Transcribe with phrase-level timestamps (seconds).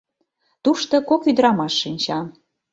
[0.63, 2.19] Тушто кок ӱдырамаш шинча.